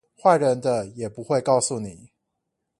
[0.17, 2.09] 壞人的也不會告訴你